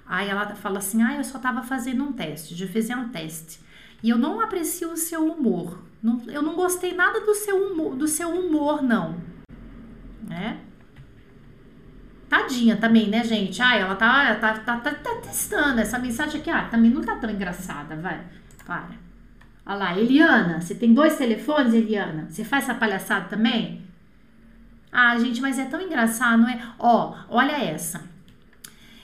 [0.05, 3.59] Aí ela fala assim: Ah, eu só tava fazendo um teste, de fazer um teste.
[4.01, 5.88] E eu não aprecio o seu humor.
[6.01, 9.21] Não, eu não gostei nada do seu humor, do seu humor não.
[10.23, 10.59] Né?
[12.29, 13.61] Tadinha também, né, gente?
[13.61, 16.49] Ah, ela tá, tá, tá, tá, tá testando essa mensagem aqui.
[16.49, 18.23] Ah, também não tá tão engraçada, vai.
[18.65, 18.91] Para.
[19.65, 22.27] Olha lá, Eliana, você tem dois telefones, Eliana?
[22.29, 23.83] Você faz essa palhaçada também?
[24.91, 26.61] Ah, gente, mas é tão engraçado, não é?
[26.77, 28.01] Ó, olha essa.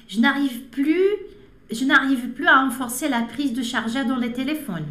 [0.07, 1.35] Je n'arrive plus
[1.69, 4.85] je n'arrive plus à renforcer la prise de chargeur dans les téléphones.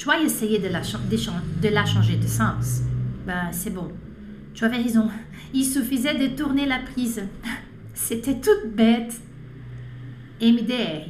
[0.00, 2.80] Tu as essayé de la, de la changer de sens
[3.26, 3.92] Bah, c'est bon.
[4.54, 5.10] Tu avais raison.
[5.52, 7.22] Il suffisait de tourner la prise.
[7.92, 9.20] C'était toute bête.
[10.40, 11.06] MDR.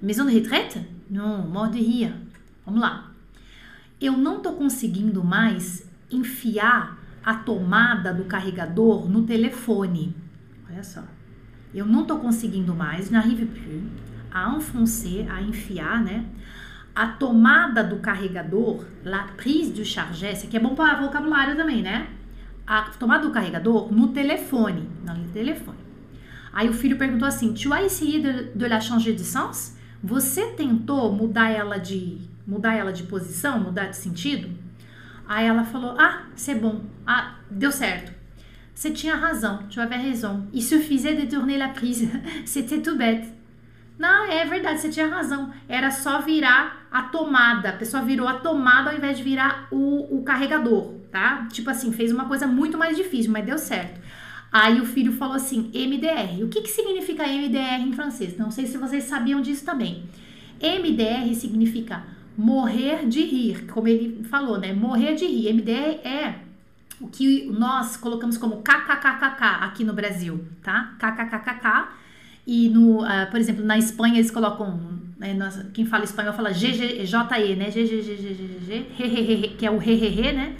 [0.00, 0.78] Maison de retraite?
[1.10, 2.12] Não, mort de rir.
[2.64, 3.10] Vamos lá.
[4.00, 10.14] Eu não tô conseguindo mais enfiar a tomada do carregador no telefone.
[10.70, 11.02] Olha só.
[11.74, 13.82] Eu não tô conseguindo mais, n'arrive plus
[14.30, 16.24] a enfoncer, a enfiar, né?
[16.98, 21.80] A tomada do carregador, la prise du chargeur, isso aqui é bom para vocabulário também,
[21.80, 22.08] né?
[22.66, 25.78] A tomada do carregador no telefone, no telefone.
[26.52, 29.78] Aí o filho perguntou assim: Tu as essayé de, de la changer de sens?
[30.02, 34.50] Você tentou mudar ela de mudar ela de posição, mudar de sentido?
[35.28, 36.80] Aí ela falou: Ah, c'est bon.
[37.06, 38.12] Ah, deu certo.
[38.74, 40.48] Você tinha razão, tu avais raison.
[40.52, 42.10] Il suffisait de tourner la prise.
[42.44, 43.37] C'était tout bête.
[43.98, 45.52] Não, é verdade, você tinha razão.
[45.68, 47.70] Era só virar a tomada.
[47.70, 51.48] A pessoa virou a tomada ao invés de virar o, o carregador, tá?
[51.50, 54.00] Tipo assim, fez uma coisa muito mais difícil, mas deu certo.
[54.52, 56.44] Aí o filho falou assim: MDR.
[56.44, 58.38] O que, que significa MDR em francês?
[58.38, 60.04] Não sei se vocês sabiam disso também.
[60.62, 62.04] MDR significa
[62.36, 64.72] morrer de rir, como ele falou, né?
[64.72, 65.52] Morrer de rir.
[65.52, 66.34] MDR é
[67.00, 70.94] o que nós colocamos como KKKKK aqui no Brasil, tá?
[70.98, 71.97] KKKKK
[72.50, 74.80] e no, uh, por exemplo, na Espanha eles colocam,
[75.18, 77.70] né, nós, quem fala espanhol fala GGJE, né?
[77.70, 80.56] GGGGG, que é o re, né?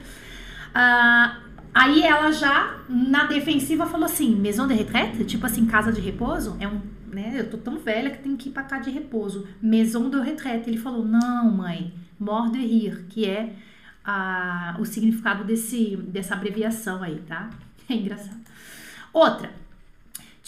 [0.68, 1.40] Uh,
[1.72, 6.58] aí ela já, na defensiva, falou assim, maison de retraite, tipo assim, casa de repouso,
[6.60, 6.78] é um,
[7.10, 7.32] né?
[7.38, 9.48] Eu tô tão velha que tem que ir pra casa de repouso.
[9.62, 10.68] Maison de retraite.
[10.68, 13.54] Ele falou, não, mãe, mort de rire, que é
[14.04, 17.48] a, o significado desse, dessa abreviação aí, tá?
[17.88, 18.42] É engraçado.
[19.10, 19.67] Outra.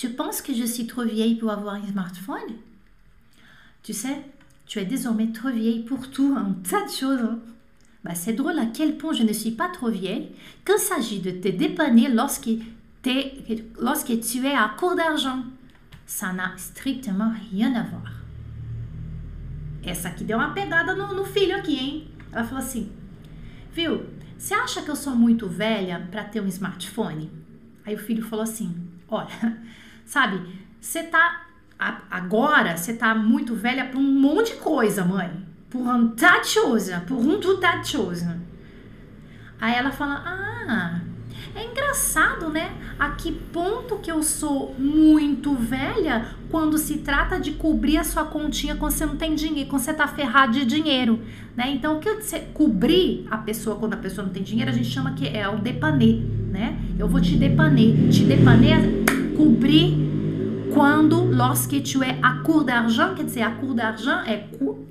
[0.01, 2.57] Tu penses que je suis trop vieille pour avoir un smartphone?
[3.83, 4.25] Tu sais,
[4.65, 7.21] tu es désormais trop vieille pour tout, un tas de choses.
[7.21, 7.39] Hein.
[8.03, 10.31] Bah, c'est drôle à quel point je ne suis pas trop vieille
[10.65, 12.49] qu'il s'agit de te dépanner lorsque,
[13.03, 15.45] tu es à court d'argent.
[16.07, 18.25] Ça n'a strictement rien a voir.
[19.85, 22.09] Essa aqui deu uma pegada no, no filho aqui, hein?
[22.33, 22.91] Ela falou assim:
[23.75, 24.01] Viu,
[24.39, 27.31] você acha que eu sou muito velha para ter um smartphone?
[27.85, 28.75] Aí o filho falou assim:
[29.09, 29.29] Olha,
[30.11, 30.43] sabe,
[30.81, 31.47] você tá.
[32.11, 35.31] Agora você tá muito velha para um monte de coisa, mãe.
[35.71, 36.15] Por um
[36.53, 37.01] coisa.
[37.07, 38.39] Por um coisa.
[39.59, 41.01] Aí ela fala: Ah,
[41.55, 42.71] é engraçado, né?
[42.99, 48.25] A que ponto que eu sou muito velha quando se trata de cobrir a sua
[48.25, 51.21] continha quando você não tem dinheiro, quando você tá ferrado de dinheiro,
[51.57, 51.71] né?
[51.71, 54.91] Então, o que você cobrir a pessoa quando a pessoa não tem dinheiro, a gente
[54.91, 56.17] chama que é o depaner,
[56.51, 56.79] né?
[56.99, 58.11] Eu vou te depaner.
[58.11, 59.95] Te depaner é cobrir
[60.75, 64.47] quando lorsque tu é a court d'argent, quer dizer, a court d'argent é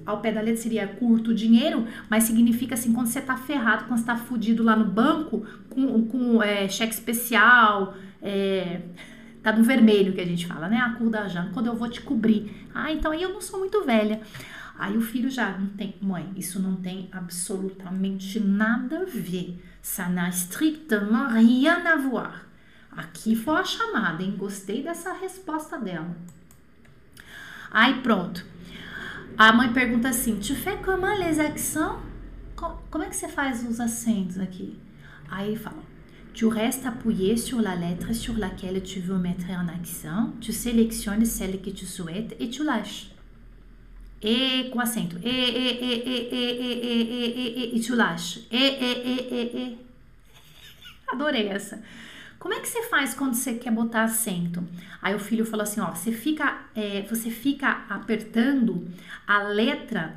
[0.06, 4.00] ao pé da letra seria curto dinheiro, mas significa assim, quando você tá ferrado, quando
[4.00, 8.82] você tá fudido lá no banco, com, com é, cheque especial, é,
[9.44, 10.78] tá no vermelho que a gente fala, né?
[10.78, 12.68] A cour d'argent, quando eu vou te cobrir.
[12.74, 14.20] Ah, então aí eu não sou muito velha.
[14.80, 19.60] Aí o filho já não tem, mãe, isso não tem absolutamente nada a ver.
[19.82, 22.49] Ça n'a strictement rien à voir.
[22.92, 24.36] Aqui foi a chamada, hein?
[24.38, 26.16] Gostei dessa resposta dela.
[27.72, 28.46] Aí pronto.
[29.38, 32.00] A mãe pergunta assim: Tu fais comment les accents?
[32.56, 34.78] Como é que você faz os acentos aqui?
[35.30, 35.84] Aí ele fala:
[36.34, 41.26] Tu restes appuyé sur la lettre sur laquelle tu veux mettre un accent, tu sélectionnes
[41.26, 43.12] celle que tu souhaites et tu lâches.
[44.22, 45.18] E com acento.
[45.24, 48.46] E, e, e, e, e, e, e, e, e, e tu lâches.
[48.52, 49.78] E, e, e, e, e.
[51.08, 51.82] Adorei essa.
[52.40, 54.64] Como é que você faz quando você quer botar acento?
[55.02, 58.88] Aí o filho falou assim, ó, você fica, é, você fica apertando
[59.28, 60.16] a letra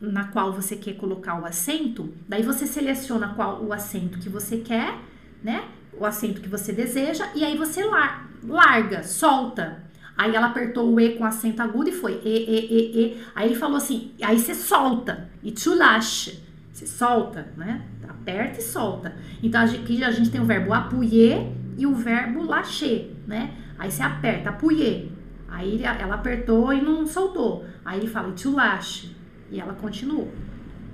[0.00, 4.58] na qual você quer colocar o acento, daí você seleciona qual o acento que você
[4.58, 4.96] quer,
[5.42, 5.68] né?
[5.92, 9.84] O acento que você deseja e aí você lar larga, solta.
[10.16, 13.24] Aí ela apertou o E com acento agudo e foi E, E, E, E.
[13.34, 16.47] Aí ele falou assim, aí você solta e tu lâche.
[16.78, 17.84] Você solta, né?
[18.08, 19.12] Aperta e solta.
[19.42, 23.52] Então aqui a gente tem o verbo appuyer e o verbo lâcher, né?
[23.76, 25.08] Aí você aperta, appuyer.
[25.48, 27.66] Aí ela apertou e não soltou.
[27.84, 29.16] Aí ele fala, tu lâche.
[29.50, 30.32] E ela continuou.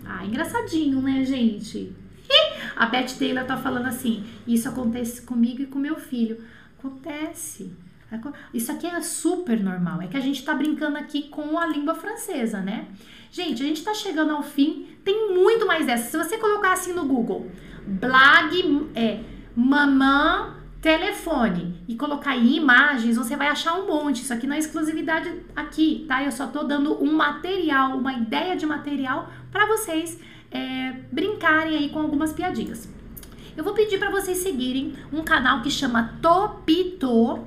[0.07, 1.95] Ah, engraçadinho, né, gente?
[2.75, 6.39] A Beth Taylor tá falando assim: Isso acontece comigo e com meu filho.
[6.79, 7.77] Acontece.
[8.53, 10.03] Isso aqui é super normal.
[10.03, 12.87] É que a gente tá brincando aqui com a língua francesa, né?
[13.31, 14.87] Gente, a gente tá chegando ao fim.
[15.05, 16.11] Tem muito mais dessa.
[16.11, 17.51] Se você colocar assim no Google,
[17.87, 19.21] blague é
[19.57, 24.23] mamã telefone e colocar aí imagens, você vai achar um monte.
[24.23, 26.23] Isso aqui não é exclusividade aqui, tá?
[26.23, 31.89] Eu só tô dando um material, uma ideia de material para vocês é, brincarem aí
[31.89, 32.87] com algumas piadinhas.
[33.57, 37.47] Eu vou pedir para vocês seguirem um canal que chama Topito,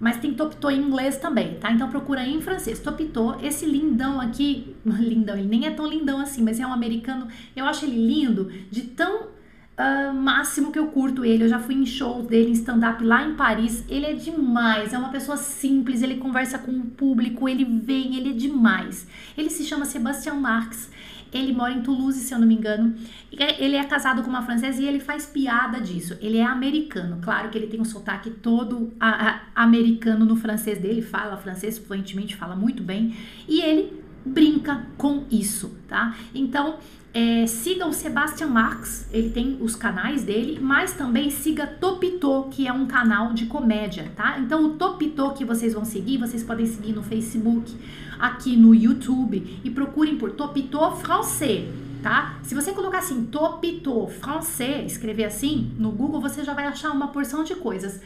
[0.00, 1.72] mas tem Topito em inglês também, tá?
[1.72, 3.36] Então procura em francês, Topito.
[3.42, 7.28] Esse lindão aqui, lindão, ele nem é tão lindão assim, mas é um americano.
[7.56, 9.38] Eu acho ele lindo, de tão
[9.78, 11.44] uh, máximo que eu curto ele.
[11.44, 13.84] Eu já fui em shows dele em stand-up lá em Paris.
[13.88, 18.30] Ele é demais, é uma pessoa simples, ele conversa com o público, ele vem, ele
[18.30, 19.06] é demais.
[19.36, 20.90] Ele se chama Sebastian Marx.
[21.32, 22.94] Ele mora em Toulouse, se eu não me engano.
[23.36, 26.16] É, ele é casado com uma francesa e ele faz piada disso.
[26.20, 27.18] Ele é americano.
[27.22, 31.02] Claro que ele tem um sotaque todo a, a, americano no francês dele.
[31.02, 33.14] Fala francês fluentemente, fala muito bem.
[33.48, 36.16] E ele brinca com isso, tá?
[36.34, 36.78] Então,
[37.18, 42.68] é, siga o Sebastian Marx, ele tem os canais dele, mas também siga Topito, que
[42.68, 44.38] é um canal de comédia, tá?
[44.38, 47.76] Então o Topito que vocês vão seguir, vocês podem seguir no Facebook,
[48.20, 51.64] aqui no YouTube e procurem por Topito Français,
[52.04, 52.38] tá?
[52.44, 57.08] Se você colocar assim Topito Français, escrever assim no Google, você já vai achar uma
[57.08, 58.00] porção de coisas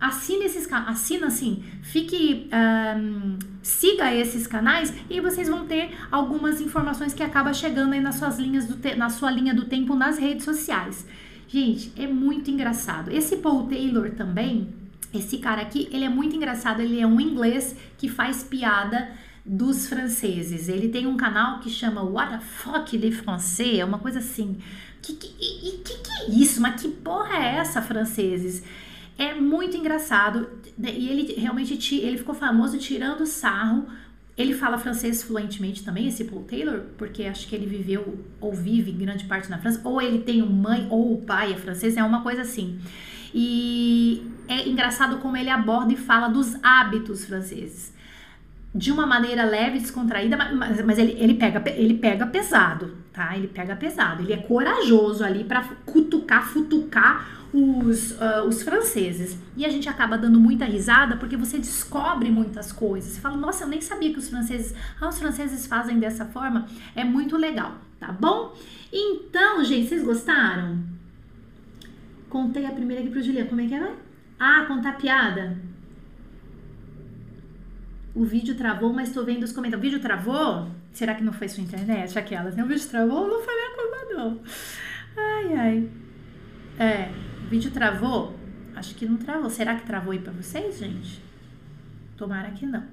[0.00, 7.12] assine esses assina assim, fique um, siga esses canais e vocês vão ter algumas informações
[7.12, 10.44] que acaba chegando aí nas suas linhas do na sua linha do tempo nas redes
[10.44, 11.06] sociais.
[11.48, 13.10] Gente, é muito engraçado.
[13.10, 14.68] Esse Paul Taylor também,
[15.14, 19.10] esse cara aqui, ele é muito engraçado, ele é um inglês que faz piada
[19.44, 20.68] dos franceses.
[20.68, 24.58] Ele tem um canal que chama What the fuck de français, é uma coisa assim.
[25.00, 26.60] Que que, que que é isso?
[26.60, 28.62] Mas que porra é essa, franceses?
[29.18, 30.48] É muito engraçado
[30.78, 33.86] e ele realmente ele ficou famoso tirando sarro.
[34.36, 38.92] Ele fala francês fluentemente também, esse Paul Taylor, porque acho que ele viveu ou vive
[38.92, 42.22] grande parte na França, ou ele tem mãe ou o pai é francês, é uma
[42.22, 42.78] coisa assim.
[43.34, 47.92] E é engraçado como ele aborda e fala dos hábitos franceses.
[48.72, 53.36] De uma maneira leve, descontraída, mas, mas ele, ele, pega, ele pega pesado, tá?
[53.36, 54.22] Ele pega pesado.
[54.22, 59.38] Ele é corajoso ali para cutucar, futucar os, uh, os franceses.
[59.56, 63.12] E a gente acaba dando muita risada porque você descobre muitas coisas.
[63.12, 66.66] Você fala, nossa, eu nem sabia que os franceses, ah, os franceses fazem dessa forma.
[66.94, 68.54] É muito legal, tá bom?
[68.92, 70.78] Então, gente, vocês gostaram?
[72.28, 73.48] Contei a primeira aqui pro Juliano.
[73.48, 73.94] Como é que é?
[74.38, 75.58] Ah, contar piada.
[78.14, 79.86] O vídeo travou, mas tô vendo os comentários.
[79.86, 80.68] O vídeo travou?
[80.92, 82.18] Será que não foi sua internet?
[82.18, 82.64] Aquelas, né?
[82.64, 83.28] O vídeo travou?
[83.28, 84.40] Não foi minha culpa, não.
[85.16, 85.88] Ai, ai.
[86.78, 87.10] É,
[87.48, 88.38] o vídeo travou?
[88.76, 89.48] Acho que não travou.
[89.48, 91.22] Será que travou aí pra vocês, gente?
[92.14, 92.84] Tomara que não.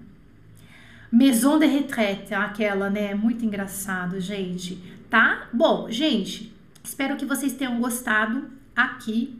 [1.12, 3.14] Maison de retraite, aquela, né?
[3.14, 4.82] Muito engraçado, gente.
[5.10, 5.50] Tá?
[5.52, 9.38] Bom, gente, espero que vocês tenham gostado aqui.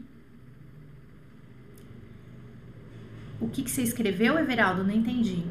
[3.40, 4.84] O que, que você escreveu, Everaldo?
[4.84, 5.44] Não entendi.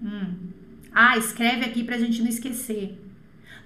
[0.00, 0.50] Hum.
[0.92, 3.01] Ah, escreve aqui pra gente não esquecer.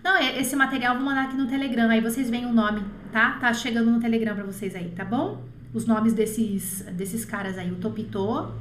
[0.06, 2.80] Não, esse material eu vou mandar aqui no Telegram, aí vocês veem o nome,
[3.10, 3.38] tá?
[3.40, 5.42] Tá chegando no Telegram pra vocês aí, tá bom?
[5.74, 8.52] Os nomes desses, desses caras aí, o Topito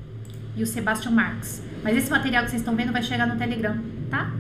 [0.55, 1.61] e o Sebastian Marx.
[1.83, 3.77] Mas esse material que vocês estão vendo vai chegar no Telegram,
[4.09, 4.31] tá?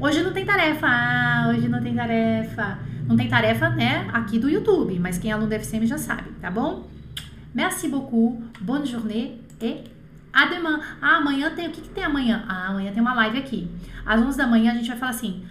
[0.00, 2.80] Hoje não tem tarefa, ah, hoje não tem tarefa.
[3.06, 6.32] Não tem tarefa, né, aqui do YouTube, mas quem é aluno do FCM já sabe,
[6.40, 6.88] tá bom?
[7.54, 9.84] Merci beaucoup, bonne journée et
[10.32, 10.48] à.
[11.00, 12.44] Ah, amanhã tem, o que, que tem amanhã?
[12.48, 13.70] Ah, amanhã tem uma live aqui.
[14.04, 15.44] Às 11 da manhã a gente vai falar assim,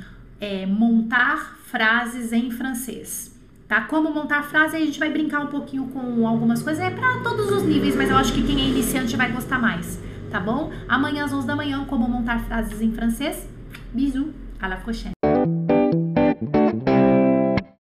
[0.43, 3.33] é, montar frases em francês.
[3.65, 3.79] Tá?
[3.81, 6.83] Como montar frase, a gente vai brincar um pouquinho com algumas coisas.
[6.83, 10.01] É para todos os níveis, mas eu acho que quem é iniciante vai gostar mais.
[10.29, 10.69] Tá bom?
[10.89, 13.47] Amanhã às 11 da manhã, como montar frases em francês.
[13.93, 14.27] Bisous,
[14.59, 15.22] à la prochaine.